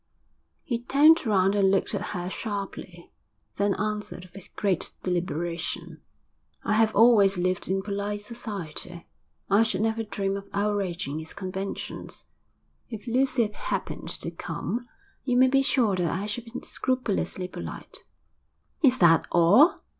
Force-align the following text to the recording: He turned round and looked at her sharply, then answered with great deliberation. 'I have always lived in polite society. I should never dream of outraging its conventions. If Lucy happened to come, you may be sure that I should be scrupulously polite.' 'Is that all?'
He 0.63 0.79
turned 0.79 1.27
round 1.27 1.53
and 1.53 1.69
looked 1.69 1.93
at 1.93 2.01
her 2.15 2.27
sharply, 2.27 3.11
then 3.57 3.75
answered 3.75 4.31
with 4.33 4.55
great 4.55 4.93
deliberation. 5.03 6.01
'I 6.63 6.73
have 6.73 6.95
always 6.95 7.37
lived 7.37 7.67
in 7.69 7.83
polite 7.83 8.21
society. 8.21 9.05
I 9.47 9.61
should 9.61 9.81
never 9.81 10.01
dream 10.01 10.35
of 10.37 10.49
outraging 10.55 11.19
its 11.19 11.35
conventions. 11.35 12.25
If 12.89 13.05
Lucy 13.05 13.45
happened 13.51 14.09
to 14.09 14.31
come, 14.31 14.89
you 15.23 15.37
may 15.37 15.49
be 15.49 15.61
sure 15.61 15.95
that 15.95 16.09
I 16.11 16.25
should 16.25 16.45
be 16.45 16.59
scrupulously 16.63 17.47
polite.' 17.47 17.99
'Is 18.81 18.97
that 18.97 19.27
all?' 19.31 19.83